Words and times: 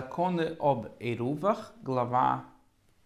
Законы 0.00 0.56
об 0.58 0.86
Эрувах, 0.98 1.74
глава 1.82 2.46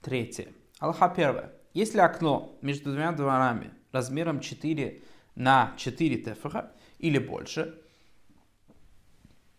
3. 0.03 0.49
Аллаха 0.79 1.07
1. 1.07 1.51
Если 1.73 1.99
окно 1.99 2.57
между 2.63 2.93
двумя 2.93 3.11
дворами 3.11 3.73
размером 3.91 4.39
4 4.39 5.03
на 5.35 5.73
4 5.77 6.17
тефаха 6.19 6.71
или 7.01 7.19
больше, 7.19 7.81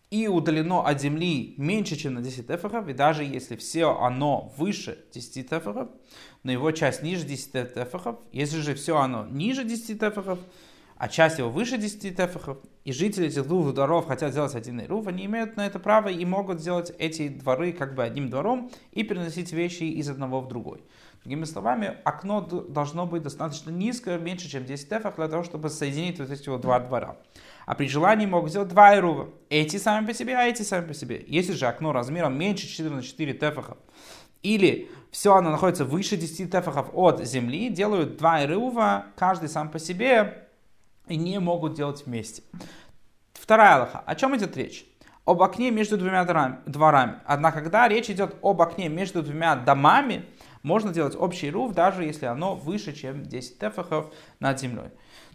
и 0.09 0.29
удалено 0.29 0.87
от 0.87 1.01
земли 1.01 1.55
меньше, 1.57 1.97
чем 1.97 2.13
на 2.13 2.21
10 2.21 2.47
тефахов, 2.47 2.87
и 2.87 2.93
даже 2.93 3.25
если 3.25 3.57
все 3.57 3.99
оно 3.99 4.53
выше 4.55 4.97
10 5.13 5.49
тефахов, 5.49 5.89
но 6.43 6.53
его 6.53 6.71
часть 6.71 7.03
ниже 7.03 7.25
10 7.25 7.73
тефахов, 7.73 8.17
если 8.31 8.61
же 8.61 8.75
все 8.75 8.95
оно 8.97 9.27
ниже 9.27 9.65
10 9.65 9.99
тефахов, 9.99 10.39
а 10.97 11.09
часть 11.09 11.39
его 11.39 11.49
выше 11.49 11.77
10 11.77 12.15
тефахов, 12.15 12.57
и 12.83 12.93
жители 12.93 13.27
этих 13.27 13.47
двух 13.47 13.73
дворов 13.73 14.07
хотят 14.07 14.31
сделать 14.31 14.55
один 14.55 14.79
ируф, 14.81 15.07
они 15.07 15.25
имеют 15.25 15.57
на 15.57 15.65
это 15.65 15.79
право 15.79 16.07
и 16.07 16.23
могут 16.23 16.61
сделать 16.61 16.93
эти 16.99 17.27
дворы 17.27 17.73
как 17.73 17.95
бы 17.95 18.03
одним 18.03 18.29
двором 18.29 18.71
и 18.91 19.03
переносить 19.03 19.51
вещи 19.51 19.83
из 19.83 20.09
одного 20.09 20.41
в 20.41 20.47
другой. 20.47 20.83
Другими 21.23 21.45
словами, 21.45 21.97
окно 22.03 22.41
должно 22.41 23.07
быть 23.07 23.23
достаточно 23.23 23.71
низкое, 23.71 24.19
меньше, 24.19 24.47
чем 24.47 24.63
10 24.63 24.87
тефах, 24.87 25.15
для 25.15 25.27
того, 25.27 25.43
чтобы 25.43 25.69
соединить 25.69 26.19
вот 26.19 26.29
эти 26.29 26.47
вот 26.49 26.61
два 26.61 26.79
двора. 26.79 27.17
А 27.65 27.73
при 27.73 27.87
желании 27.87 28.27
могут 28.27 28.51
сделать 28.51 28.69
два 28.69 28.95
ирува. 28.95 29.29
Эти 29.49 29.77
сами 29.77 30.05
по 30.05 30.13
себе, 30.13 30.37
а 30.37 30.43
эти 30.43 30.61
сами 30.61 30.85
по 30.85 30.93
себе. 30.93 31.25
Если 31.27 31.53
же 31.53 31.65
окно 31.65 31.91
размером 31.93 32.37
меньше 32.37 32.67
4 32.67 32.91
на 32.91 33.01
4 33.01 33.33
тефахов, 33.33 33.77
или 34.43 34.91
все 35.09 35.33
оно 35.33 35.49
находится 35.49 35.83
выше 35.83 36.15
10 36.15 36.51
тефахов 36.51 36.89
от 36.93 37.25
земли, 37.25 37.69
делают 37.69 38.17
два 38.17 38.43
ирува, 38.43 39.07
каждый 39.15 39.49
сам 39.49 39.71
по 39.71 39.79
себе, 39.79 40.44
и 41.07 41.15
не 41.15 41.39
могут 41.39 41.73
делать 41.73 42.05
вместе. 42.05 42.43
Вторая 43.33 43.75
Аллаха. 43.75 44.03
О 44.05 44.15
чем 44.15 44.35
идет 44.35 44.57
речь? 44.57 44.85
Об 45.25 45.41
окне 45.41 45.71
между 45.71 45.97
двумя 45.97 46.23
дворами. 46.65 47.15
Однако, 47.25 47.61
когда 47.61 47.87
речь 47.87 48.09
идет 48.09 48.35
об 48.41 48.61
окне 48.61 48.89
между 48.89 49.23
двумя 49.23 49.55
домами, 49.55 50.25
можно 50.61 50.91
делать 50.91 51.15
общий 51.15 51.49
руф, 51.49 51.73
даже 51.73 52.03
если 52.03 52.25
оно 52.25 52.55
выше, 52.55 52.93
чем 52.93 53.23
10 53.23 53.59
тефахов 53.59 54.13
над 54.39 54.59
землей. 54.59 54.89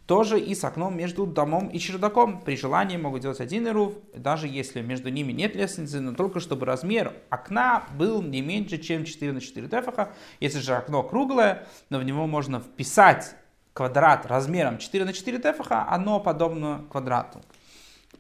Тоже 0.06 0.41
и 0.41 0.56
с 0.56 0.64
окном 0.64 0.96
между 0.96 1.24
домом 1.24 1.68
и 1.68 1.78
чердаком. 1.78 2.41
При 2.41 2.56
желании 2.56 2.96
могут 2.96 3.22
делать 3.22 3.41
один 3.41 3.68
руф, 3.68 3.94
даже 4.12 4.48
если 4.48 4.80
между 4.80 5.08
ними 5.08 5.30
нет 5.30 5.54
лестницы, 5.54 6.00
но 6.00 6.14
только 6.14 6.41
чтобы 6.41 6.66
размер 6.66 7.14
окна 7.30 7.84
был 7.96 8.20
не 8.20 8.42
меньше, 8.42 8.78
чем 8.78 9.04
4 9.04 9.30
на 9.30 9.41
4 9.41 9.68
тефаха. 9.68 10.12
Если 10.41 10.58
же 10.58 10.74
окно 10.74 11.04
круглое, 11.04 11.68
но 11.91 12.00
в 12.00 12.04
него 12.04 12.26
можно 12.26 12.58
вписать 12.58 13.36
квадрат 13.72 14.26
размером 14.26 14.78
4 14.78 15.04
на 15.04 15.12
4 15.12 15.38
тефаха, 15.38 15.86
оно 15.88 16.20
подобно 16.20 16.84
квадрату. 16.90 17.40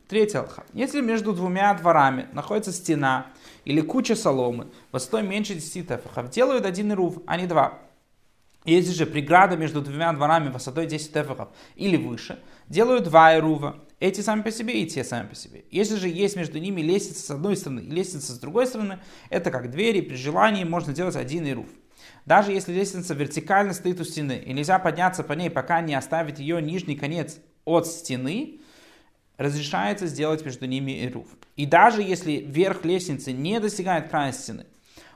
Третья 0.08 0.40
алха. 0.40 0.64
Если 0.72 1.00
между 1.00 1.32
двумя 1.32 1.72
дворами 1.74 2.26
находится 2.32 2.72
стена 2.72 3.28
или 3.64 3.80
куча 3.80 4.16
соломы 4.16 4.66
высотой 4.90 5.22
меньше 5.22 5.54
10 5.54 5.86
тефахов, 5.86 6.30
делают 6.30 6.66
один 6.66 6.92
руф, 6.92 7.18
а 7.26 7.36
не 7.36 7.46
два. 7.46 7.78
Если 8.64 8.92
же 8.92 9.06
преграда 9.06 9.56
между 9.56 9.80
двумя 9.80 10.12
дворами 10.12 10.50
высотой 10.50 10.86
10 10.86 11.12
тефахов 11.12 11.48
или 11.76 11.96
выше, 11.96 12.40
делают 12.68 13.04
два 13.04 13.36
ирува. 13.36 13.76
Эти 14.00 14.20
сами 14.20 14.42
по 14.42 14.50
себе 14.50 14.82
и 14.82 14.86
те 14.86 15.04
сами 15.04 15.28
по 15.28 15.34
себе. 15.34 15.64
Если 15.70 15.96
же 15.96 16.08
есть 16.08 16.34
между 16.34 16.58
ними 16.58 16.80
лестница 16.80 17.22
с 17.22 17.30
одной 17.30 17.56
стороны 17.56 17.80
и 17.80 17.90
лестница 17.90 18.32
с 18.32 18.38
другой 18.38 18.66
стороны, 18.66 18.98
это 19.28 19.50
как 19.50 19.70
двери, 19.70 20.00
при 20.00 20.16
желании 20.16 20.64
можно 20.64 20.92
делать 20.92 21.16
один 21.16 21.46
ирув. 21.46 21.68
Даже 22.26 22.52
если 22.52 22.72
лестница 22.72 23.14
вертикально 23.14 23.72
стоит 23.72 24.00
у 24.00 24.04
стены 24.04 24.42
и 24.44 24.52
нельзя 24.52 24.78
подняться 24.78 25.22
по 25.24 25.32
ней, 25.32 25.50
пока 25.50 25.80
не 25.80 25.94
оставит 25.94 26.38
ее 26.38 26.60
нижний 26.62 26.96
конец 26.96 27.38
от 27.64 27.86
стены, 27.86 28.60
разрешается 29.36 30.06
сделать 30.06 30.44
между 30.44 30.66
ними 30.66 31.04
ируф. 31.04 31.26
И 31.56 31.66
даже 31.66 32.02
если 32.02 32.32
верх 32.32 32.84
лестницы 32.84 33.32
не 33.32 33.58
достигает 33.58 34.08
края 34.08 34.32
стены, 34.32 34.66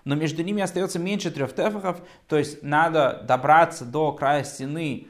но 0.05 0.15
между 0.15 0.43
ними 0.43 0.63
остается 0.63 0.99
меньше 0.99 1.31
трех 1.31 1.55
тефахов, 1.55 2.01
то 2.29 2.39
есть 2.39 2.63
надо 2.63 3.25
добраться 3.27 3.85
до 3.85 4.13
края 4.13 4.45
стены 4.45 5.09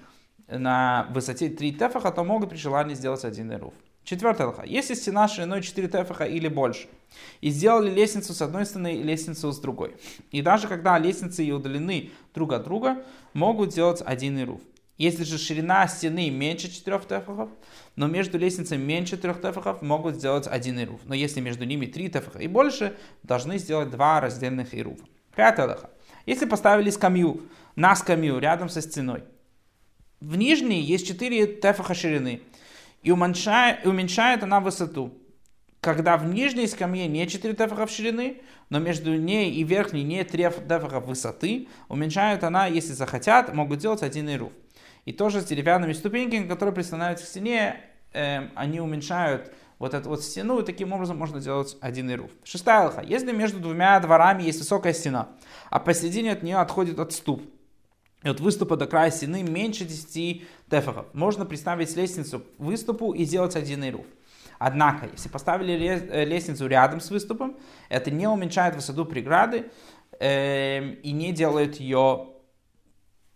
на 0.49 1.09
высоте 1.11 1.49
3 1.49 1.73
тефаха, 1.73 2.11
то 2.11 2.25
могут 2.25 2.51
при 2.51 2.57
желании 2.57 2.95
сделать 2.95 3.25
один 3.25 3.53
ируф. 3.53 3.75
Четвертая 4.05 4.49
лоха. 4.49 4.65
Если 4.67 4.95
стена 4.95 5.27
шириной 5.29 5.63
4 5.63 5.89
тефаха 5.89 6.25
или 6.25 6.49
больше, 6.49 6.89
и 7.41 7.51
сделали 7.51 7.91
лестницу 7.91 8.35
с 8.35 8.43
одной 8.43 8.67
стороны 8.67 8.97
и 8.97 9.03
лестницу 9.03 9.51
с 9.51 9.59
другой, 9.59 9.97
и 10.31 10.43
даже 10.43 10.69
когда 10.69 10.99
лестницы 10.99 11.43
и 11.43 11.53
удалены 11.53 12.11
друг 12.35 12.53
от 12.53 12.65
друга, 12.65 13.03
могут 13.33 13.71
делать 13.71 14.03
один 14.05 14.39
ируф. 14.39 14.61
Если 14.99 15.25
же 15.25 15.39
ширина 15.39 15.89
стены 15.89 16.31
меньше 16.31 16.71
4 16.71 17.01
тефахов, 17.01 17.49
но 17.97 18.07
между 18.07 18.39
лестницами 18.39 18.81
меньше 18.81 19.17
3 19.17 19.35
тефахов, 19.35 19.81
могут 19.83 20.17
сделать 20.17 20.47
один 20.47 20.79
ируф. 20.79 21.01
Но 21.05 21.15
если 21.15 21.41
между 21.41 21.65
ними 21.65 21.87
3 21.87 22.11
тефаха 22.11 22.39
и 22.39 22.47
больше, 22.47 22.95
должны 23.23 23.59
сделать 23.59 23.91
два 23.91 24.21
раздельных 24.21 24.75
ируфа. 24.75 25.05
Пятая 25.35 25.67
лоха. 25.67 25.91
Если 26.27 26.45
поставили 26.45 26.91
скамью 26.91 27.43
на 27.75 27.97
скамью 27.97 28.39
рядом 28.39 28.69
со 28.69 28.83
стеной, 28.83 29.25
в 30.21 30.37
нижней 30.37 30.81
есть 30.81 31.07
4 31.07 31.47
тефаха 31.57 31.95
ширины, 31.95 32.43
и 33.05 33.11
уменьшает, 33.11 33.87
уменьшает 33.87 34.43
она 34.43 34.61
высоту. 34.61 35.17
Когда 35.81 36.17
в 36.17 36.25
нижней 36.25 36.67
скамье 36.67 37.07
не 37.07 37.29
4 37.29 37.55
тефахов 37.55 37.91
ширины, 37.91 38.41
но 38.71 38.79
между 38.79 39.15
ней 39.15 39.53
и 39.53 39.63
верхней 39.63 40.03
не 40.03 40.25
3 40.25 40.49
тефахов 40.67 41.05
высоты, 41.07 41.69
уменьшают 41.89 42.43
она, 42.43 42.67
если 42.67 42.95
захотят, 42.95 43.55
могут 43.55 43.81
делать 43.81 44.03
один 44.03 44.31
ируф. 44.31 44.53
И 45.05 45.13
тоже 45.13 45.43
с 45.43 45.45
деревянными 45.45 45.93
ступеньками, 45.93 46.49
которые 46.49 46.75
пристанавливаются 46.75 47.27
к 47.27 47.29
стене, 47.29 47.77
э, 48.15 48.49
они 48.55 48.81
уменьшают 48.81 49.53
вот 49.79 49.93
эту 49.93 50.09
вот 50.09 50.25
стену, 50.25 50.61
и 50.61 50.65
таким 50.65 50.95
образом 50.95 51.19
можно 51.19 51.43
делать 51.43 51.77
один 51.83 52.11
ируф. 52.11 52.31
Шестая 52.43 52.85
алха. 52.85 53.03
Если 53.03 53.33
между 53.33 53.61
двумя 53.61 54.01
дворами 54.01 54.45
есть 54.45 54.61
высокая 54.61 54.95
стена, 54.95 55.29
а 55.69 55.79
посередине 55.79 56.33
от 56.33 56.43
нее 56.43 56.57
отходит 56.57 56.99
отступ, 56.99 57.43
и 58.25 58.29
от 58.29 58.41
выступа 58.41 58.77
до 58.77 58.87
края 58.87 59.11
стены 59.11 59.43
меньше 59.43 59.85
10 59.85 60.43
тефахов. 60.69 61.07
Можно 61.13 61.45
представить 61.45 61.95
лестницу 61.95 62.41
к 62.41 62.45
выступу 62.59 63.13
и 63.13 63.25
сделать 63.25 63.55
один 63.55 63.85
ируф. 63.85 64.07
Однако, 64.59 65.09
если 65.13 65.29
поставили 65.29 65.75
э, 65.75 66.25
лестницу 66.25 66.67
рядом 66.67 67.01
с 67.01 67.11
выступом, 67.11 67.57
это 67.89 68.11
не 68.11 68.27
уменьшает 68.27 68.75
высоту 68.75 69.05
преграды 69.05 69.67
э, 70.19 70.95
и 71.03 71.13
не 71.13 71.33
делает 71.33 71.77
ее 71.77 72.29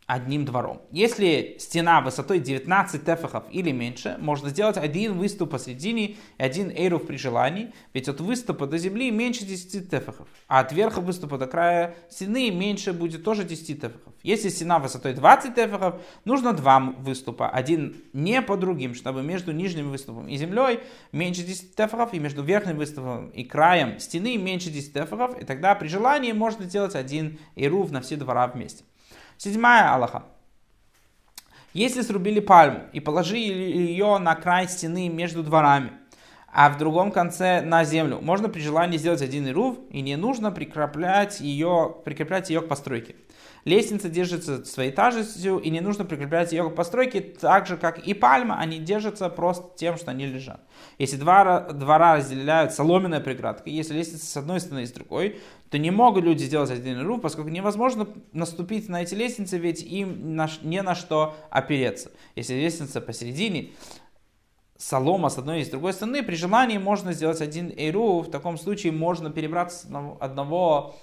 одним 0.08 0.46
двором. 0.46 0.80
Если 0.90 1.56
стена 1.58 2.00
высотой 2.00 2.40
19 2.40 3.04
тефахов 3.04 3.44
или 3.50 3.72
меньше, 3.72 4.16
можно 4.18 4.48
сделать 4.48 4.78
один 4.78 5.18
выступ 5.18 5.50
посередине 5.50 6.08
и 6.08 6.16
один 6.38 6.70
эйруф 6.70 7.06
при 7.06 7.18
желании, 7.18 7.74
ведь 7.92 8.08
от 8.08 8.18
выступа 8.22 8.66
до 8.66 8.78
земли 8.78 9.10
меньше 9.10 9.44
10 9.44 9.90
тефахов, 9.90 10.26
а 10.48 10.60
от 10.60 10.72
верха 10.72 11.02
выступа 11.02 11.36
до 11.36 11.46
края 11.46 11.94
стены 12.08 12.50
меньше 12.50 12.94
будет 12.94 13.22
тоже 13.22 13.44
10 13.44 13.82
тефахов. 13.82 14.14
Если 14.22 14.48
стена 14.48 14.78
высотой 14.78 15.12
20 15.12 15.54
тефахов, 15.54 16.00
нужно 16.24 16.54
два 16.54 16.80
выступа, 16.80 17.50
один 17.50 17.96
не 18.14 18.40
по 18.40 18.56
другим, 18.56 18.94
чтобы 18.94 19.22
между 19.22 19.52
нижним 19.52 19.90
выступом 19.90 20.26
и 20.26 20.38
землей 20.38 20.80
меньше 21.12 21.42
10 21.42 21.74
тефахов, 21.76 22.14
и 22.14 22.18
между 22.18 22.42
верхним 22.42 22.78
выступом 22.78 23.28
и 23.28 23.44
краем 23.44 23.98
стены 23.98 24.38
меньше 24.38 24.70
10 24.70 24.94
тефахов, 24.94 25.38
и 25.38 25.44
тогда 25.44 25.74
при 25.74 25.88
желании 25.88 26.32
можно 26.32 26.64
сделать 26.64 26.94
один 26.94 27.38
эйруф 27.56 27.90
на 27.90 28.00
все 28.00 28.16
двора 28.16 28.46
вместе. 28.46 28.84
Седьмая 29.38 29.94
Аллаха. 29.94 30.24
Если 31.72 32.02
срубили 32.02 32.40
пальму 32.40 32.88
и 32.92 32.98
положили 32.98 33.62
ее 33.62 34.18
на 34.18 34.34
край 34.34 34.68
стены 34.68 35.08
между 35.08 35.44
дворами, 35.44 35.92
а 36.52 36.70
в 36.70 36.78
другом 36.78 37.12
конце 37.12 37.60
на 37.60 37.84
землю, 37.84 38.20
можно 38.22 38.48
при 38.48 38.60
желании 38.60 38.96
сделать 38.96 39.22
один 39.22 39.46
ирув, 39.46 39.78
и 39.90 40.00
не 40.00 40.16
нужно 40.16 40.50
прикреплять 40.50 41.40
ее, 41.40 41.96
прикреплять 42.04 42.48
ее 42.50 42.62
к 42.62 42.68
постройке. 42.68 43.16
Лестница 43.64 44.08
держится 44.08 44.64
своей 44.64 44.90
тяжестью, 44.90 45.58
и 45.58 45.68
не 45.68 45.80
нужно 45.80 46.06
прикреплять 46.06 46.52
ее 46.52 46.70
к 46.70 46.74
постройке, 46.74 47.20
так 47.20 47.66
же, 47.66 47.76
как 47.76 47.98
и 47.98 48.14
пальма, 48.14 48.58
они 48.58 48.78
держатся 48.78 49.28
просто 49.28 49.76
тем, 49.76 49.98
что 49.98 50.10
они 50.10 50.26
лежат. 50.26 50.60
Если 50.98 51.16
два 51.16 51.60
двора 51.72 52.16
разделяют 52.16 52.72
соломенная 52.72 53.20
преградка, 53.20 53.68
если 53.68 53.94
лестница 53.94 54.24
с 54.24 54.36
одной 54.36 54.60
стороны 54.60 54.84
и 54.84 54.86
с 54.86 54.92
другой, 54.92 55.40
то 55.70 55.76
не 55.76 55.90
могут 55.90 56.24
люди 56.24 56.44
сделать 56.44 56.70
один 56.70 57.02
руф, 57.02 57.20
поскольку 57.20 57.50
невозможно 57.50 58.08
наступить 58.32 58.88
на 58.88 59.02
эти 59.02 59.14
лестницы, 59.14 59.58
ведь 59.58 59.82
им 59.82 60.34
не 60.62 60.82
на 60.82 60.94
что 60.94 61.36
опереться. 61.50 62.10
Если 62.36 62.54
лестница 62.54 63.02
посередине, 63.02 63.72
солома 64.78 65.28
с 65.28 65.36
одной 65.36 65.60
и 65.60 65.64
с 65.64 65.68
другой 65.68 65.92
стороны, 65.92 66.22
при 66.22 66.36
желании 66.36 66.78
можно 66.78 67.12
сделать 67.12 67.42
один 67.42 67.70
эйру, 67.76 68.20
в 68.20 68.30
таком 68.30 68.56
случае 68.56 68.92
можно 68.92 69.30
перебраться 69.30 69.86
с 69.86 69.90
одного 70.20 70.94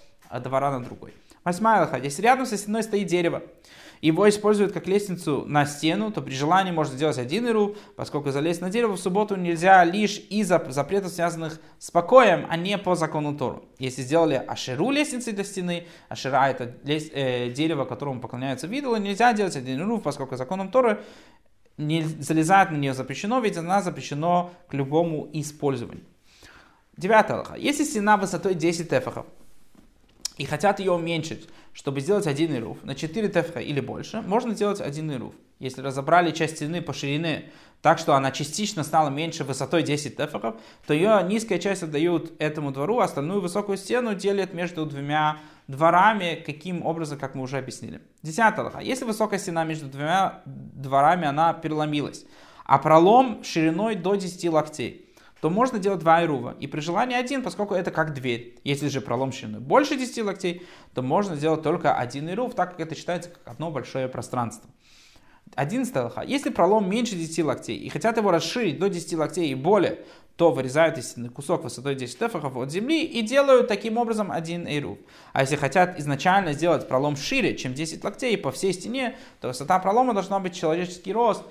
двора 0.44 0.72
на 0.72 0.83
другой. 0.83 1.13
Восьмая 1.44 1.81
лоха. 1.81 1.98
Если 1.98 2.24
рядом 2.24 2.48
со 2.48 2.57
стеной 2.57 2.81
стоит 2.81 3.06
дерево, 3.06 3.44
его 4.01 4.27
используют 4.27 4.72
как 4.72 4.88
лестницу 4.88 5.45
на 5.48 5.66
стену, 5.66 6.12
то 6.12 6.22
при 6.22 6.33
желании 6.33 6.72
можно 6.72 6.95
сделать 6.95 7.18
один 7.18 7.48
иру, 7.48 7.75
поскольку 7.95 8.31
залезть 8.31 8.62
на 8.62 8.69
дерево 8.69 8.94
в 8.94 9.00
субботу 9.00 9.36
нельзя 9.36 9.83
лишь 9.83 10.19
из-за 10.30 10.63
запретов, 10.69 11.12
связанных 11.12 11.60
с 11.80 11.92
покоем, 11.92 12.45
а 12.50 12.57
не 12.57 12.77
по 12.77 12.95
закону 12.95 13.38
Тору. 13.38 13.66
Если 13.77 14.01
сделали 14.01 14.36
ашеру 14.36 14.92
лестницы 14.92 15.31
для 15.31 15.44
стены, 15.44 15.88
ашера 16.10 16.50
это 16.50 16.75
лес, 16.83 17.10
э, 17.13 17.50
дерево, 17.51 17.86
которому 17.86 18.22
поклоняются 18.22 18.68
видулы, 18.68 19.00
нельзя 19.00 19.33
делать 19.33 19.56
один 19.56 19.80
иру, 19.80 20.00
поскольку 20.00 20.36
законом 20.36 20.72
Торы 20.72 21.01
не 21.77 22.04
залезать 22.04 22.72
на 22.72 22.77
нее 22.77 22.94
запрещено, 22.94 23.39
ведь 23.39 23.57
она 23.57 23.81
запрещена 23.81 24.50
к 24.68 24.74
любому 24.74 25.30
использованию. 25.33 26.06
Девятая 26.98 27.38
Аллаха. 27.38 27.56
Если 27.56 27.83
стена 27.83 28.16
высотой 28.18 28.54
10 28.54 28.89
тефахов, 28.89 29.25
и 30.38 30.45
хотят 30.45 30.80
ее 30.80 30.92
уменьшить, 30.92 31.48
чтобы 31.74 32.01
сделать 32.01 32.27
один 32.27 32.56
ируф 32.56 32.83
на 32.83 32.95
4 32.95 33.27
тефха 33.30 33.60
или 33.60 33.80
больше, 33.80 34.22
можно 34.22 34.54
сделать 34.54 34.81
один 34.81 35.12
ируф. 35.12 35.33
Если 35.60 35.81
разобрали 35.81 36.31
часть 36.31 36.57
стены 36.57 36.81
по 36.81 36.94
ширине 36.94 37.51
так, 37.81 38.00
что 38.00 38.16
она 38.16 38.31
частично 38.31 38.83
стала 38.83 39.10
меньше 39.10 39.44
высотой 39.44 39.83
10 39.83 40.18
тефахов, 40.18 40.56
то 40.86 40.94
ее 40.94 41.22
низкая 41.24 41.60
часть 41.60 41.83
отдают 41.83 42.33
этому 42.39 42.72
двору, 42.72 43.00
а 43.00 43.06
остальную 43.06 43.42
высокую 43.42 43.77
стену 43.77 44.16
делят 44.16 44.54
между 44.54 44.86
двумя 44.86 45.38
дворами, 45.67 46.41
каким 46.45 46.85
образом, 46.85 47.17
как 47.17 47.35
мы 47.35 47.44
уже 47.44 47.57
объяснили. 47.57 48.01
Десятая 48.21 48.63
лоха. 48.63 48.79
Если 48.79 49.06
высокая 49.06 49.39
стена 49.39 49.63
между 49.63 49.88
двумя 49.88 50.41
дворами, 50.45 51.27
она 51.27 51.53
переломилась, 51.53 52.25
а 52.65 52.77
пролом 52.77 53.44
шириной 53.44 53.95
до 53.95 54.15
10 54.15 54.50
локтей, 54.51 55.09
то 55.41 55.50
можно 55.50 55.77
делать 55.77 56.00
два 56.00 56.23
ирува. 56.23 56.56
И 56.59 56.67
при 56.67 56.79
желании 56.79 57.15
один, 57.15 57.44
поскольку 57.44 57.75
это 57.75 57.91
как 57.91 58.13
дверь. 58.13 58.57
Если 58.63 58.88
же 58.88 59.01
пролом 59.01 59.31
шириной 59.31 59.59
больше 59.59 59.95
10 59.95 60.23
локтей, 60.23 60.65
то 60.94 61.01
можно 61.01 61.35
сделать 61.35 61.62
только 61.62 61.95
один 61.95 62.29
ирув, 62.29 62.56
так 62.56 62.71
как 62.71 62.79
это 62.79 62.95
считается 62.95 63.29
как 63.29 63.41
одно 63.45 63.69
большое 63.69 64.07
пространство. 64.07 64.69
11 65.56 65.95
лоха. 65.95 66.21
Если 66.21 66.50
пролом 66.50 66.89
меньше 66.89 67.15
10 67.15 67.45
локтей 67.45 67.77
и 67.77 67.89
хотят 67.89 68.18
его 68.18 68.31
расширить 68.31 68.80
до 68.80 68.89
10 68.89 69.13
локтей 69.13 69.51
и 69.51 69.56
более, 69.56 70.00
то 70.36 70.51
вырезают 70.51 70.97
из 70.97 71.12
стены 71.12 71.30
кусок 71.30 71.63
высотой 71.63 71.95
10 71.95 72.19
тефахов 72.19 72.57
от 72.57 72.71
земли 72.71 73.03
и 73.03 73.21
делают 73.21 73.68
таким 73.68 73.97
образом 73.97 74.31
один 74.31 74.68
эйрув. 74.68 74.97
А 75.31 75.42
если 75.42 75.56
хотят 75.56 75.97
изначально 76.00 76.53
сделать 76.53 76.88
пролом 76.88 77.15
шире, 77.15 77.56
чем 77.56 77.74
10 77.74 78.03
локтей 78.03 78.38
по 78.38 78.51
всей 78.51 78.74
стене, 78.74 79.15
то 79.39 79.47
высота 79.50 79.80
пролома 79.80 80.13
должна 80.13 80.39
быть 80.39 80.53
человеческий 80.53 81.13
рост, 81.13 81.44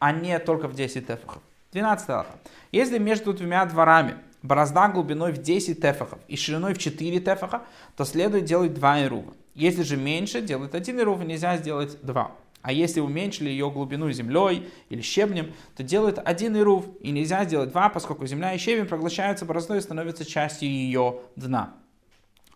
а 0.00 0.12
не 0.12 0.38
только 0.40 0.66
в 0.66 0.74
10 0.74 1.06
тефахов. 1.06 1.42
12 1.72 2.08
лоха. 2.08 2.38
Если 2.72 2.98
между 2.98 3.32
двумя 3.34 3.64
дворами 3.66 4.16
борозда 4.42 4.88
глубиной 4.88 5.32
в 5.32 5.42
10 5.42 5.80
тефахов 5.80 6.18
и 6.26 6.36
шириной 6.36 6.74
в 6.74 6.78
4 6.78 7.20
тефаха, 7.20 7.62
то 7.96 8.04
следует 8.04 8.44
делать 8.44 8.74
два 8.74 9.00
эрува. 9.00 9.32
Если 9.54 9.82
же 9.82 9.96
меньше, 9.96 10.40
делать 10.40 10.74
один 10.74 10.98
эрув, 11.00 11.22
нельзя 11.24 11.56
сделать 11.56 12.00
два. 12.02 12.32
А 12.62 12.72
если 12.72 13.00
уменьшили 13.00 13.48
ее 13.50 13.70
глубину 13.70 14.10
землей 14.10 14.68
или 14.88 15.00
щебнем, 15.00 15.54
то 15.76 15.82
делают 15.82 16.18
один 16.24 16.56
ирув, 16.56 16.86
и 17.00 17.10
нельзя 17.10 17.44
сделать 17.44 17.70
два, 17.70 17.88
поскольку 17.88 18.26
земля 18.26 18.54
и 18.54 18.58
щебень 18.58 18.86
проглощаются 18.86 19.44
бороздой 19.44 19.78
и 19.78 19.80
становятся 19.80 20.24
частью 20.24 20.68
ее 20.68 21.20
дна. 21.36 21.74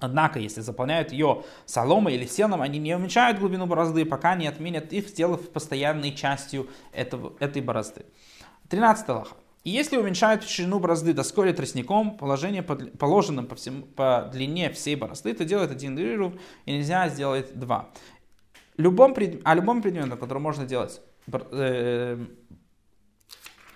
Однако, 0.01 0.41
если 0.41 0.61
заполняют 0.61 1.13
ее 1.13 1.45
соломой 1.65 2.15
или 2.15 2.27
сеном, 2.27 2.61
они 2.61 2.81
не 2.81 2.97
уменьшают 2.97 3.39
глубину 3.39 3.67
борозды, 3.67 4.05
пока 4.05 4.35
не 4.35 4.49
отменят 4.49 4.93
их, 4.93 5.09
сделав 5.09 5.49
постоянной 5.51 6.13
частью 6.13 6.69
этого, 6.93 7.35
этой 7.39 7.63
борозды. 7.63 8.05
13 8.69 9.09
лоха. 9.09 9.37
И 9.63 9.71
если 9.71 9.97
уменьшают 9.97 10.43
ширину 10.43 10.81
борозды 10.81 11.13
доской 11.13 11.49
или 11.49 11.55
тростником, 11.55 12.17
положение 12.17 12.65
положенным 12.65 13.47
по, 13.47 13.55
всему, 13.55 13.83
по 13.83 14.29
длине 14.33 14.71
всей 14.71 14.97
борозды, 14.97 15.33
то 15.35 15.45
делают 15.45 15.71
один 15.71 15.97
ирув, 15.97 16.33
и 16.67 16.73
нельзя 16.73 17.09
сделать 17.09 17.57
два 17.57 17.91
любом, 18.77 19.15
о 19.45 19.55
любом 19.55 19.83
предмете, 19.83 20.17
который 20.17 20.39
можно 20.39 20.67
делать, 20.67 21.01
э, 21.31 22.19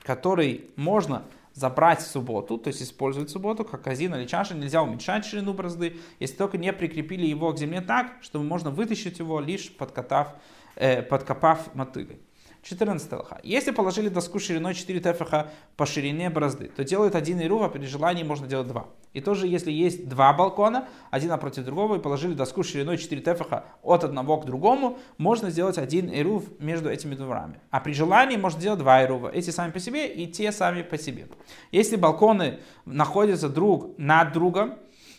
который 0.02 0.70
можно 0.76 1.24
забрать 1.52 2.00
в 2.00 2.06
субботу, 2.06 2.58
то 2.58 2.68
есть 2.68 2.82
использовать 2.82 3.30
субботу, 3.30 3.64
как 3.64 3.82
казин 3.82 4.14
или 4.14 4.26
чаша, 4.26 4.54
нельзя 4.54 4.82
уменьшать 4.82 5.24
ширину 5.24 5.54
бразды, 5.54 5.96
если 6.20 6.36
только 6.36 6.58
не 6.58 6.70
прикрепили 6.72 7.26
его 7.26 7.50
к 7.52 7.58
земле 7.58 7.80
так, 7.80 8.12
чтобы 8.20 8.44
можно 8.44 8.70
вытащить 8.70 9.18
его, 9.18 9.40
лишь 9.40 9.74
подкатав, 9.74 10.34
э, 10.74 11.02
подкопав 11.02 11.74
мотыгой. 11.74 12.20
14 12.68 13.12
лоха. 13.12 13.40
Если 13.44 13.70
положили 13.70 14.08
доску 14.08 14.40
шириной 14.40 14.74
4 14.74 14.98
тефаха 14.98 15.50
по 15.76 15.86
ширине 15.86 16.30
борозды, 16.30 16.68
то 16.74 16.82
делают 16.82 17.14
один 17.14 17.40
ирув, 17.40 17.62
а 17.62 17.68
при 17.68 17.86
желании 17.86 18.24
можно 18.24 18.48
делать 18.48 18.66
два. 18.66 18.86
И 19.12 19.20
тоже, 19.20 19.46
если 19.46 19.70
есть 19.70 20.08
два 20.08 20.32
балкона, 20.32 20.88
один 21.12 21.28
напротив 21.28 21.64
другого, 21.64 21.96
и 21.96 22.00
положили 22.00 22.34
доску 22.34 22.64
шириной 22.64 22.98
4 22.98 23.22
тефаха 23.22 23.66
от 23.82 24.02
одного 24.02 24.38
к 24.38 24.46
другому, 24.46 24.98
можно 25.16 25.50
сделать 25.50 25.78
один 25.78 26.10
ирув 26.10 26.44
между 26.58 26.90
этими 26.90 27.14
дворами. 27.14 27.60
А 27.70 27.78
при 27.78 27.92
желании 27.92 28.36
можно 28.36 28.58
сделать 28.58 28.80
два 28.80 29.04
ирува. 29.04 29.28
Эти 29.28 29.50
сами 29.50 29.70
по 29.70 29.78
себе 29.78 30.12
и 30.12 30.26
те 30.26 30.50
сами 30.50 30.82
по 30.82 30.98
себе. 30.98 31.28
Если 31.70 31.94
балконы 31.94 32.58
находятся 32.84 33.48
друг 33.48 33.96
над 33.96 34.32
другом, 34.32 34.74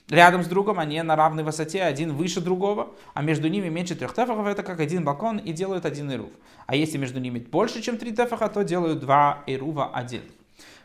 рядом 0.10 0.44
с 0.44 0.48
другом, 0.48 0.80
они 0.80 1.02
на 1.02 1.16
равной 1.16 1.44
высоте, 1.44 1.84
один 1.84 2.14
выше 2.14 2.42
другого, 2.42 2.96
а 3.14 3.22
между 3.22 3.48
ними 3.48 3.70
меньше 3.70 3.96
трех 3.96 4.14
тефахов, 4.14 4.48
это 4.48 4.64
как 4.64 4.80
один 4.80 5.04
балкон, 5.04 5.38
и 5.38 5.54
делают 5.54 5.86
один 5.86 6.12
ирув. 6.12 6.32
А 6.66 6.76
если 6.76 6.98
между 6.98 7.20
ними 7.20 7.40
больше, 7.40 7.82
чем 7.82 7.98
три 7.98 8.12
тефаха, 8.12 8.50
то 8.50 8.64
делают 8.64 9.00
два 9.00 9.44
ирува 9.48 9.92
один. 9.94 10.22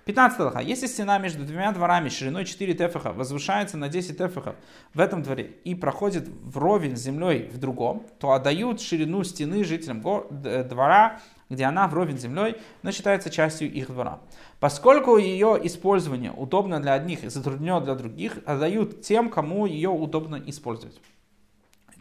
15 0.04 0.40
лоха. 0.40 0.58
Если 0.58 0.86
стена 0.86 1.18
между 1.18 1.44
двумя 1.44 1.70
дворами 1.70 2.08
шириной 2.08 2.44
4 2.44 2.74
тефаха 2.74 3.12
возвышается 3.12 3.76
на 3.76 3.88
10 3.88 4.18
тефахов 4.18 4.56
в 4.94 5.00
этом 5.00 5.22
дворе 5.22 5.52
и 5.64 5.74
проходит 5.74 6.28
вровень 6.42 6.96
с 6.96 7.00
землей 7.00 7.48
в 7.52 7.58
другом, 7.58 8.04
то 8.18 8.32
отдают 8.32 8.80
ширину 8.80 9.22
стены 9.22 9.62
жителям 9.62 10.00
двора, 10.00 11.20
где 11.52 11.64
она 11.64 11.86
вровень 11.86 12.18
с 12.18 12.22
землей, 12.22 12.56
но 12.82 12.90
считается 12.90 13.30
частью 13.30 13.70
их 13.72 13.88
двора. 13.88 14.20
Поскольку 14.58 15.16
ее 15.16 15.58
использование 15.62 16.32
удобно 16.32 16.80
для 16.80 16.94
одних 16.94 17.24
и 17.24 17.28
затруднено 17.28 17.80
для 17.80 17.94
других, 17.94 18.38
отдают 18.46 19.02
тем, 19.02 19.28
кому 19.28 19.66
ее 19.66 19.90
удобно 19.90 20.42
использовать. 20.46 21.00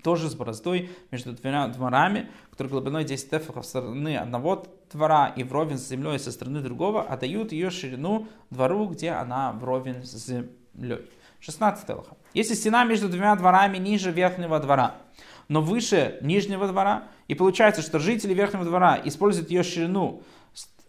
Тоже 0.03 0.29
с 0.29 0.35
бороздой 0.35 0.89
между 1.11 1.33
двумя 1.33 1.67
дворами, 1.67 2.31
которые 2.49 2.71
глубиной 2.71 3.03
10 3.03 3.29
тефахов 3.29 3.65
со 3.65 3.81
стороны 3.81 4.17
одного 4.17 4.65
двора 4.91 5.27
и 5.27 5.43
вровень 5.43 5.77
с 5.77 5.87
землей 5.87 6.17
со 6.17 6.31
стороны 6.31 6.61
другого, 6.61 7.03
отдают 7.03 7.51
ее 7.51 7.69
ширину 7.69 8.27
двору, 8.49 8.87
где 8.87 9.11
она 9.11 9.51
вровень 9.51 10.03
с 10.03 10.25
землей. 10.25 11.07
16 11.39 11.89
лоха. 11.89 12.15
Если 12.33 12.53
стена 12.53 12.83
между 12.83 13.09
двумя 13.09 13.35
дворами 13.35 13.77
ниже 13.77 14.11
верхнего 14.11 14.59
двора, 14.59 14.95
но 15.51 15.61
выше 15.61 16.17
нижнего 16.21 16.67
двора, 16.67 17.03
и 17.27 17.35
получается, 17.35 17.81
что 17.81 17.99
жители 17.99 18.33
верхнего 18.33 18.65
двора 18.65 18.99
используют 19.03 19.51
ее 19.51 19.63
ширину 19.63 20.23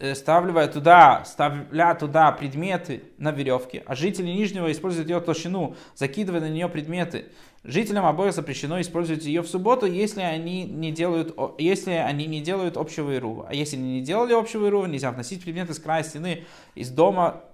Э, 0.03 0.17
ставливая 0.17 0.67
туда, 0.67 1.25
ставля 1.25 1.95
туда 1.95 2.33
предметы 2.33 3.05
на 3.19 3.31
веревке, 3.31 3.85
а 3.87 3.95
жители 3.95 4.27
Нижнего 4.27 4.73
используют 4.73 5.09
ее 5.09 5.21
толщину, 5.21 5.77
закидывая 5.95 6.41
на 6.41 6.51
нее 6.51 6.69
предметы. 6.69 7.27
Жителям 7.63 8.07
обоих 8.07 8.33
запрещено 8.33 8.81
использовать 8.81 9.25
ее 9.25 9.43
в 9.43 9.47
субботу, 9.47 9.87
если 9.87 10.23
они 10.23 10.65
не 10.65 10.91
делают, 10.91 11.39
если 11.57 11.93
они 11.93 12.27
не 12.27 12.41
делают 12.41 12.77
общего 12.77 13.15
ирува. 13.15 13.47
А 13.49 13.55
если 13.55 13.77
они 13.77 13.93
не 13.93 14.01
делали 14.01 14.33
общего 14.33 14.67
ирува, 14.67 14.87
нельзя 14.87 15.13
вносить 15.13 15.45
предметы 15.45 15.73
с 15.73 15.79
края 15.79 16.03
стены 16.03 16.47
из 16.75 16.91
дома 16.91 17.45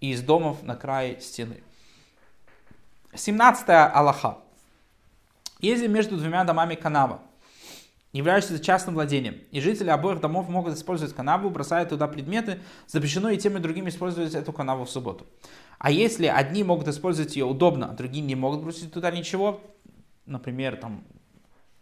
и 0.00 0.12
из 0.12 0.22
домов 0.22 0.62
на 0.62 0.76
край 0.76 1.18
стены. 1.20 1.62
17 3.12 3.66
Аллаха. 3.68 4.38
Если 5.60 5.86
между 5.86 6.16
двумя 6.16 6.44
домами 6.44 6.74
канава, 6.74 7.20
являющийся 8.12 8.58
частным 8.58 8.94
владением. 8.94 9.38
И 9.50 9.60
жители 9.60 9.90
обоих 9.90 10.20
домов 10.20 10.48
могут 10.48 10.74
использовать 10.74 11.14
канаву, 11.14 11.50
бросая 11.50 11.86
туда 11.86 12.08
предметы, 12.08 12.60
запрещено 12.86 13.30
и 13.30 13.36
тем 13.36 13.56
и 13.56 13.60
другим 13.60 13.88
использовать 13.88 14.34
эту 14.34 14.52
канаву 14.52 14.84
в 14.84 14.90
субботу. 14.90 15.26
А 15.78 15.90
если 15.90 16.26
одни 16.26 16.64
могут 16.64 16.88
использовать 16.88 17.36
ее 17.36 17.44
удобно, 17.44 17.90
а 17.90 17.94
другие 17.94 18.24
не 18.24 18.34
могут 18.34 18.62
бросить 18.62 18.92
туда 18.92 19.10
ничего, 19.10 19.60
например, 20.26 20.76
там 20.76 21.04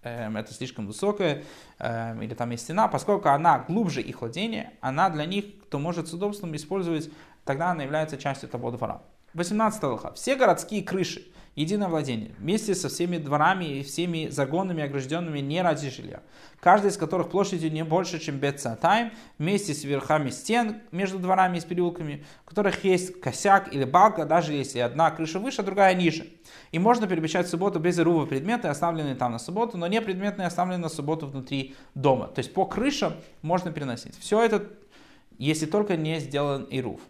э, 0.02 0.30
это 0.32 0.52
слишком 0.52 0.86
высокое, 0.86 1.44
э, 1.78 2.22
или 2.22 2.34
там 2.34 2.50
есть 2.50 2.64
стена, 2.64 2.88
поскольку 2.88 3.30
она 3.30 3.60
глубже 3.60 4.02
их 4.02 4.20
владения, 4.20 4.74
она 4.80 5.08
для 5.10 5.24
них, 5.24 5.44
кто 5.64 5.78
может 5.78 6.08
с 6.08 6.12
удобством 6.12 6.54
использовать, 6.54 7.10
тогда 7.44 7.70
она 7.70 7.82
является 7.82 8.18
частью 8.18 8.48
того 8.48 8.70
двора. 8.70 9.02
18 9.38 9.82
лоха. 9.84 10.12
Все 10.14 10.34
городские 10.34 10.82
крыши, 10.82 11.26
единое 11.54 11.88
владение, 11.88 12.32
вместе 12.38 12.74
со 12.74 12.88
всеми 12.88 13.18
дворами 13.18 13.64
и 13.64 13.82
всеми 13.82 14.28
загонами, 14.28 14.82
огражденными 14.82 15.38
не 15.38 15.62
ради 15.62 15.90
жилья, 15.90 16.22
каждый 16.60 16.90
из 16.90 16.96
которых 16.96 17.30
площадью 17.30 17.72
не 17.72 17.84
больше, 17.84 18.18
чем 18.18 18.38
Бетсатайм, 18.38 19.12
вместе 19.38 19.74
с 19.74 19.84
верхами 19.84 20.30
стен 20.30 20.82
между 20.92 21.18
дворами 21.18 21.56
и 21.56 21.60
с 21.60 21.64
переулками, 21.64 22.24
у 22.44 22.48
которых 22.48 22.84
есть 22.84 23.20
косяк 23.20 23.72
или 23.72 23.84
балка, 23.84 24.24
даже 24.24 24.52
если 24.52 24.80
одна 24.80 25.10
крыша 25.10 25.38
выше, 25.38 25.62
а 25.62 25.64
другая 25.64 25.94
ниже. 25.94 26.26
И 26.72 26.78
можно 26.78 27.06
перемещать 27.06 27.46
в 27.46 27.50
субботу 27.50 27.78
без 27.78 27.98
ирува 27.98 28.26
предметы, 28.26 28.68
оставленные 28.68 29.14
там 29.14 29.32
на 29.32 29.38
субботу, 29.38 29.78
но 29.78 29.86
не 29.86 30.00
предметные, 30.00 30.46
оставленные 30.46 30.82
на 30.82 30.88
субботу 30.88 31.26
внутри 31.26 31.74
дома. 31.94 32.26
То 32.26 32.40
есть 32.40 32.52
по 32.52 32.66
крышам 32.66 33.14
можно 33.42 33.72
переносить. 33.72 34.18
Все 34.18 34.42
это, 34.42 34.68
если 35.38 35.66
только 35.66 35.96
не 35.96 36.20
сделан 36.20 36.66
ирув. 36.70 37.00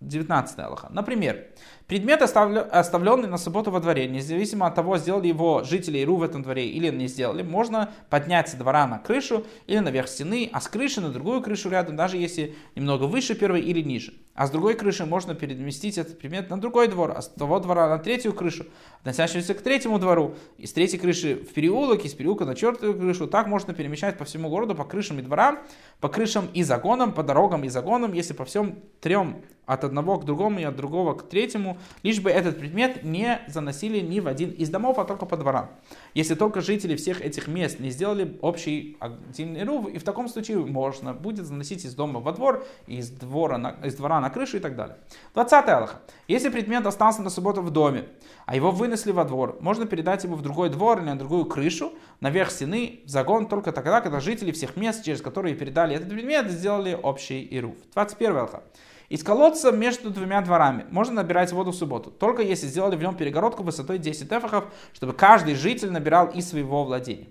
19 0.00 0.58
Аллаха. 0.58 0.88
Например, 0.90 1.46
предмет, 1.86 2.22
оставленный 2.22 3.28
на 3.28 3.36
субботу 3.36 3.70
во 3.70 3.80
дворе, 3.80 4.08
независимо 4.08 4.66
от 4.66 4.74
того, 4.74 4.96
сделали 4.96 5.28
его 5.28 5.62
жители 5.62 5.98
Иру 5.98 6.16
в 6.16 6.22
этом 6.22 6.42
дворе 6.42 6.66
или 6.68 6.88
не 6.90 7.06
сделали, 7.06 7.42
можно 7.42 7.92
поднять 8.08 8.48
с 8.48 8.54
двора 8.54 8.86
на 8.86 8.98
крышу 8.98 9.44
или 9.66 9.78
наверх 9.78 10.08
стены, 10.08 10.48
а 10.52 10.60
с 10.60 10.68
крыши 10.68 11.00
на 11.00 11.10
другую 11.10 11.42
крышу 11.42 11.68
рядом, 11.68 11.96
даже 11.96 12.16
если 12.16 12.54
немного 12.74 13.04
выше 13.04 13.34
первой 13.34 13.60
или 13.60 13.82
ниже. 13.82 14.14
А 14.34 14.46
с 14.46 14.50
другой 14.50 14.74
крыши 14.74 15.04
можно 15.04 15.34
переместить 15.34 15.98
этот 15.98 16.18
предмет 16.18 16.50
на 16.50 16.60
другой 16.60 16.88
двор, 16.88 17.12
а 17.14 17.20
с 17.20 17.28
того 17.28 17.58
двора 17.58 17.88
на 17.88 17.98
третью 17.98 18.32
крышу, 18.32 18.66
относящуюся 19.00 19.54
к 19.54 19.60
третьему 19.60 19.98
двору, 19.98 20.34
из 20.56 20.72
третьей 20.72 20.98
крыши 20.98 21.34
в 21.34 21.52
переулок, 21.52 22.04
из 22.04 22.14
переулка 22.14 22.44
на 22.44 22.54
четвертую 22.54 22.98
крышу. 22.98 23.26
Так 23.26 23.48
можно 23.48 23.74
перемещать 23.74 24.18
по 24.18 24.24
всему 24.24 24.48
городу, 24.48 24.74
по 24.74 24.84
крышам 24.84 25.18
и 25.18 25.22
дворам, 25.22 25.58
по 26.00 26.08
крышам 26.08 26.48
и 26.54 26.62
загонам, 26.62 27.12
по 27.12 27.22
дорогам 27.22 27.64
и 27.64 27.68
загонам, 27.68 28.12
если 28.12 28.32
по 28.32 28.44
всем 28.44 28.78
трем 29.00 29.42
от 29.66 29.84
одного 29.84 30.18
к 30.18 30.24
другому 30.24 30.58
и 30.58 30.64
от 30.64 30.74
другого 30.74 31.14
к 31.14 31.28
третьему 31.28 31.78
лишь 32.02 32.20
бы 32.20 32.30
этот 32.30 32.58
предмет 32.58 33.04
не 33.04 33.40
заносили 33.46 34.00
ни 34.00 34.18
в 34.18 34.26
один 34.26 34.50
из 34.50 34.68
домов, 34.68 34.98
а 34.98 35.04
только 35.04 35.26
по 35.26 35.36
дворам. 35.36 35.70
Если 36.12 36.34
только 36.34 36.60
жители 36.60 36.96
всех 36.96 37.20
этих 37.20 37.46
мест 37.46 37.78
не 37.78 37.90
сделали 37.90 38.36
общий 38.42 38.96
один 38.98 39.56
ирув, 39.56 39.88
и 39.88 39.98
в 39.98 40.02
таком 40.02 40.28
случае 40.28 40.58
можно 40.58 41.14
будет 41.14 41.46
заносить 41.46 41.84
из 41.84 41.94
дома 41.94 42.18
во 42.18 42.32
двор, 42.32 42.66
из, 42.88 43.10
двора 43.10 43.58
на, 43.58 43.76
из 43.84 43.94
двора 43.94 44.19
на 44.20 44.30
крышу 44.30 44.58
и 44.58 44.60
так 44.60 44.76
далее. 44.76 44.96
20 45.34 45.68
Аллаха. 45.68 46.00
Если 46.28 46.48
предмет 46.48 46.86
остался 46.86 47.22
на 47.22 47.30
субботу 47.30 47.62
в 47.62 47.70
доме, 47.70 48.08
а 48.46 48.54
его 48.54 48.70
вынесли 48.70 49.12
во 49.12 49.24
двор, 49.24 49.58
можно 49.60 49.86
передать 49.86 50.24
его 50.24 50.36
в 50.36 50.42
другой 50.42 50.70
двор 50.70 50.98
или 50.98 51.06
на 51.06 51.18
другую 51.18 51.44
крышу, 51.46 51.92
наверх 52.20 52.50
стены, 52.50 53.00
в 53.04 53.08
загон 53.08 53.46
только 53.46 53.72
тогда, 53.72 54.00
когда 54.00 54.20
жители 54.20 54.52
всех 54.52 54.76
мест, 54.76 55.04
через 55.04 55.22
которые 55.22 55.54
передали 55.54 55.96
этот 55.96 56.08
предмет, 56.08 56.50
сделали 56.50 56.98
общий 57.00 57.42
ирув. 57.50 57.76
21 57.94 58.36
Аллаха. 58.36 58.62
Из 59.08 59.24
колодца 59.24 59.72
между 59.72 60.10
двумя 60.10 60.40
дворами 60.40 60.86
можно 60.90 61.14
набирать 61.14 61.50
воду 61.50 61.72
в 61.72 61.74
субботу, 61.74 62.12
только 62.12 62.42
если 62.42 62.68
сделали 62.68 62.94
в 62.94 63.02
нем 63.02 63.16
перегородку 63.16 63.64
высотой 63.64 63.98
10 63.98 64.32
эфахов, 64.32 64.66
чтобы 64.92 65.14
каждый 65.14 65.56
житель 65.56 65.90
набирал 65.90 66.28
из 66.28 66.48
своего 66.48 66.84
владения. 66.84 67.26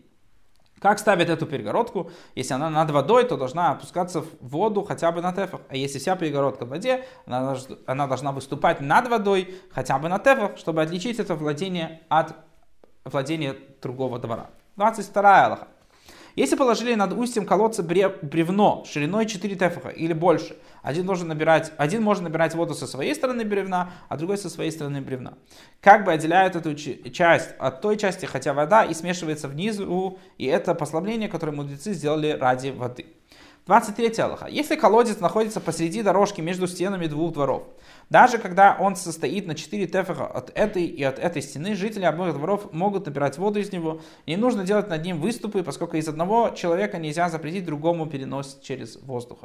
Как 0.82 1.00
ставят 1.00 1.30
эту 1.30 1.46
перегородку? 1.46 2.12
Если 2.36 2.54
она 2.54 2.70
над 2.70 2.90
водой, 2.92 3.26
то 3.26 3.38
должна 3.38 3.72
опускаться 3.72 4.22
в 4.22 4.28
воду 4.42 4.84
хотя 4.84 5.12
бы 5.12 5.22
на 5.22 5.34
тефах. 5.34 5.62
А 5.70 5.76
если 5.76 6.00
вся 6.00 6.16
перегородка 6.16 6.66
в 6.66 6.70
воде, 6.70 7.06
она, 7.26 8.08
должна 8.08 8.32
выступать 8.32 8.80
над 8.80 9.08
водой 9.10 9.56
хотя 9.72 10.00
бы 10.00 10.08
на 10.08 10.20
тефах, 10.20 10.58
чтобы 10.58 10.82
отличить 10.82 11.20
это 11.20 11.36
владение 11.36 12.02
от 12.10 12.34
владения 13.04 13.56
другого 13.82 14.20
двора. 14.20 14.50
22 14.78 15.46
Аллаха. 15.46 15.68
Если 16.40 16.56
положили 16.56 16.94
над 16.96 17.12
устьем 17.12 17.46
колодца 17.46 17.84
бревно 17.84 18.86
шириной 18.88 19.26
4 19.26 19.56
тефаха 19.58 19.90
или 19.90 20.14
больше, 20.14 20.56
один, 20.82 21.06
должен 21.06 21.28
набирать, 21.28 21.74
один 21.76 22.02
может 22.02 22.24
набирать 22.24 22.56
воду 22.56 22.76
со 22.76 22.88
своей 22.88 23.14
стороны 23.14 23.44
бревна, 23.44 23.92
а 24.08 24.16
другой 24.16 24.38
со 24.38 24.50
своей 24.50 24.72
стороны 24.72 25.02
бревна. 25.02 25.34
Как 25.82 26.06
бы 26.06 26.14
отделяют 26.14 26.56
эту 26.56 26.74
часть 26.76 27.50
от 27.60 27.82
той 27.82 27.98
части, 27.98 28.26
хотя 28.26 28.54
вода 28.54 28.86
и 28.86 28.94
смешивается 28.94 29.50
внизу, 29.50 30.18
и 30.38 30.46
это 30.46 30.76
послабление, 30.76 31.28
которое 31.28 31.52
мудрецы 31.52 31.92
сделали 31.92 32.30
ради 32.32 32.70
воды. 32.70 33.08
23 33.70 34.18
Аллаха. 34.24 34.48
Если 34.48 34.76
колодец 34.76 35.20
находится 35.20 35.62
посреди 35.62 36.02
дорожки 36.02 36.42
между 36.42 36.68
стенами 36.68 37.06
двух 37.06 37.34
дворов, 37.34 37.68
даже 38.10 38.40
когда 38.40 38.76
он 38.80 38.96
состоит 38.96 39.46
на 39.46 39.54
4 39.54 39.86
тефаха 39.86 40.26
от 40.26 40.50
этой 40.56 40.86
и 40.86 41.04
от 41.04 41.20
этой 41.20 41.44
стены, 41.44 41.76
жители 41.76 42.04
обоих 42.04 42.34
дворов 42.34 42.74
могут 42.74 43.06
набирать 43.06 43.38
воду 43.38 43.60
из 43.60 43.72
него. 43.72 44.02
Не 44.26 44.38
нужно 44.38 44.64
делать 44.64 44.90
над 44.90 45.04
ним 45.04 45.22
выступы, 45.22 45.62
поскольку 45.62 45.98
из 45.98 46.08
одного 46.08 46.50
человека 46.50 46.98
нельзя 46.98 47.30
запретить 47.30 47.64
другому 47.64 48.08
перенос 48.08 48.58
через 48.64 49.00
воздух. 49.04 49.38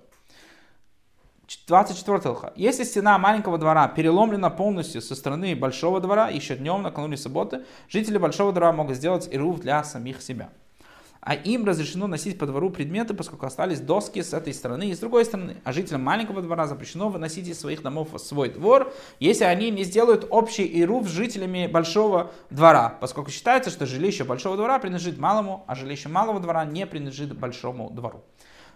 24 1.66 2.20
Алха. 2.24 2.54
Если 2.56 2.84
стена 2.84 3.18
маленького 3.18 3.58
двора 3.58 3.88
переломлена 3.88 4.48
полностью 4.48 5.02
со 5.02 5.14
стороны 5.14 5.54
большого 5.54 6.00
двора, 6.00 6.30
еще 6.30 6.56
днем 6.56 6.80
накануне 6.80 7.18
субботы, 7.18 7.66
жители 7.90 8.16
большого 8.16 8.52
двора 8.52 8.72
могут 8.72 8.96
сделать 8.96 9.28
ирув 9.30 9.60
для 9.60 9.84
самих 9.84 10.22
себя 10.22 10.48
а 11.24 11.34
им 11.34 11.64
разрешено 11.64 12.06
носить 12.06 12.38
по 12.38 12.46
двору 12.46 12.68
предметы, 12.68 13.14
поскольку 13.14 13.46
остались 13.46 13.80
доски 13.80 14.20
с 14.20 14.34
этой 14.34 14.52
стороны 14.52 14.90
и 14.90 14.94
с 14.94 14.98
другой 14.98 15.24
стороны. 15.24 15.56
А 15.64 15.72
жителям 15.72 16.02
маленького 16.02 16.42
двора 16.42 16.66
запрещено 16.66 17.08
выносить 17.08 17.48
из 17.48 17.58
своих 17.58 17.82
домов 17.82 18.10
свой 18.18 18.50
двор, 18.50 18.92
если 19.20 19.44
они 19.44 19.70
не 19.70 19.84
сделают 19.84 20.26
общий 20.28 20.70
ируф 20.82 21.08
с 21.08 21.10
жителями 21.10 21.66
большого 21.66 22.30
двора, 22.50 22.90
поскольку 23.00 23.30
считается, 23.30 23.70
что 23.70 23.86
жилище 23.86 24.24
большого 24.24 24.56
двора 24.56 24.78
принадлежит 24.78 25.18
малому, 25.18 25.64
а 25.66 25.74
жилище 25.74 26.10
малого 26.10 26.40
двора 26.40 26.66
не 26.66 26.86
принадлежит 26.86 27.34
большому 27.34 27.88
двору. 27.88 28.22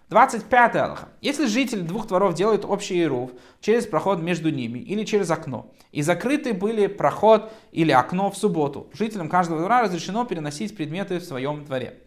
25 0.08 0.76
Аллаха. 0.76 1.08
Если 1.20 1.44
жители 1.44 1.80
двух 1.80 2.06
дворов 2.06 2.32
делают 2.32 2.64
общий 2.64 3.02
ируф 3.02 3.30
через 3.60 3.86
проход 3.86 4.20
между 4.20 4.50
ними 4.50 4.78
или 4.78 5.04
через 5.04 5.30
окно, 5.30 5.70
и 5.92 6.00
закрыты 6.00 6.54
были 6.54 6.86
проход 6.86 7.52
или 7.72 7.92
окно 7.92 8.30
в 8.30 8.38
субботу, 8.38 8.88
жителям 8.94 9.28
каждого 9.28 9.60
двора 9.60 9.82
разрешено 9.82 10.24
переносить 10.24 10.74
предметы 10.74 11.18
в 11.18 11.24
своем 11.24 11.62
дворе. 11.66 11.98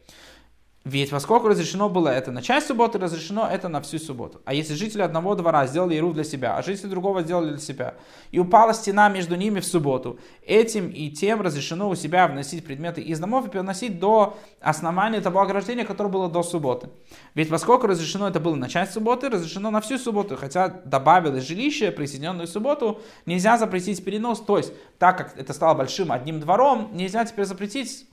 Ведь 0.84 1.12
поскольку 1.12 1.48
разрешено 1.48 1.90
было 1.90 2.10
это 2.10 2.32
на 2.32 2.42
часть 2.42 2.66
субботы, 2.66 2.98
разрешено 2.98 3.48
это 3.48 3.70
на 3.70 3.82
всю 3.82 4.00
субботу. 4.00 4.42
А 4.46 4.54
если 4.56 4.74
жители 4.74 5.04
одного 5.04 5.36
двора 5.36 5.68
сделали 5.68 5.94
иру 5.94 6.12
для 6.12 6.24
себя, 6.24 6.58
а 6.58 6.64
жители 6.64 6.88
другого 6.88 7.22
сделали 7.22 7.50
для 7.50 7.60
себя, 7.60 7.94
и 8.32 8.40
упала 8.40 8.74
стена 8.74 9.08
между 9.08 9.36
ними 9.36 9.60
в 9.60 9.66
субботу, 9.66 10.20
этим 10.44 10.90
и 10.90 11.12
тем 11.12 11.42
разрешено 11.42 11.88
у 11.88 11.94
себя 11.94 12.28
вносить 12.28 12.66
предметы 12.66 13.00
из 13.00 13.20
домов 13.20 13.46
и 13.46 13.50
переносить 13.52 14.00
до 14.00 14.36
основания 14.60 15.22
того 15.22 15.42
ограждения, 15.42 15.86
которое 15.86 16.10
было 16.10 16.28
до 16.28 16.42
субботы. 16.42 16.90
Ведь 17.36 17.50
поскольку 17.50 17.86
разрешено 17.86 18.28
это 18.28 18.40
было 18.40 18.56
на 18.56 18.68
часть 18.68 18.94
субботы, 18.94 19.30
разрешено 19.30 19.70
на 19.70 19.82
всю 19.82 20.00
субботу, 20.00 20.36
хотя 20.36 20.68
добавилось 20.68 21.48
жилище, 21.48 21.92
присоединенное 21.92 22.48
в 22.48 22.50
субботу, 22.50 23.02
нельзя 23.28 23.60
запретить 23.60 24.04
перенос, 24.04 24.42
то 24.42 24.58
есть 24.58 24.74
так 24.98 25.16
как 25.16 25.38
это 25.38 25.54
стало 25.54 25.76
большим 25.76 26.12
одним 26.12 26.40
двором, 26.40 26.90
нельзя 26.94 27.24
теперь 27.24 27.46
запретить 27.46 28.08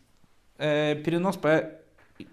э, 0.58 0.96
перенос 0.96 1.38
по 1.38 1.78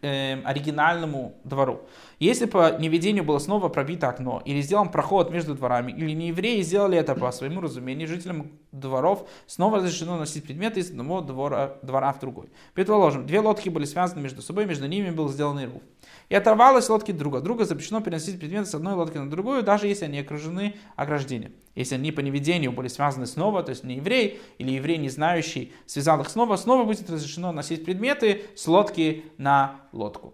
э, 0.01 0.42
оригинальному 0.44 1.34
двору. 1.44 1.82
Если 2.19 2.45
по 2.45 2.77
неведению 2.79 3.24
было 3.24 3.39
снова 3.39 3.67
пробито 3.67 4.10
окно, 4.10 4.41
или 4.45 4.62
сделан 4.62 4.89
проход 4.89 5.31
между 5.31 5.53
дворами, 5.53 5.91
или 5.91 6.12
не 6.12 6.27
евреи 6.29 6.62
сделали 6.62 6.98
это 6.98 7.15
по 7.15 7.31
своему 7.31 7.62
разумению, 7.62 8.07
жителям 8.07 8.51
дворов 8.72 9.27
снова 9.48 9.77
разрешено 9.77 10.17
носить 10.17 10.43
предметы 10.43 10.79
из 10.79 10.89
одного 10.89 11.22
двора, 11.22 11.77
двора 11.81 12.13
в 12.13 12.19
другой. 12.19 12.50
Предположим, 12.74 13.25
две 13.25 13.39
лодки 13.39 13.69
были 13.69 13.86
связаны 13.86 14.22
между 14.22 14.41
собой, 14.41 14.65
между 14.65 14.88
ними 14.88 15.10
был 15.10 15.29
сделан 15.29 15.63
руф. 15.65 15.81
И 16.29 16.36
оторвалась 16.36 16.89
лодки 16.89 17.12
друга. 17.12 17.41
Друга 17.41 17.65
запрещено 17.65 18.01
переносить 18.01 18.39
предметы 18.39 18.65
с 18.65 18.75
одной 18.75 18.93
лодки 18.93 19.17
на 19.17 19.29
другую, 19.29 19.63
даже 19.63 19.88
если 19.88 20.05
они 20.05 20.19
окружены 20.19 20.75
ограждением. 20.95 21.53
Если 21.75 21.95
они 21.95 22.12
по 22.12 22.22
неведению 22.22 22.72
были 22.72 22.88
связаны 22.88 23.25
снова, 23.25 23.62
то 23.62 23.72
есть 23.72 23.84
не 23.84 23.95
еврей 23.95 24.39
или 24.57 24.72
еврей, 24.72 24.98
не 24.98 25.10
знающий, 25.10 25.74
связал 25.86 26.22
их 26.22 26.29
снова, 26.29 26.55
снова 26.55 26.86
будет 26.86 27.10
разрешено 27.10 27.51
носить 27.51 27.84
предметы 27.84 28.43
с 28.55 28.67
лодки 28.67 29.25
на 29.38 29.81
лодку. 29.91 30.34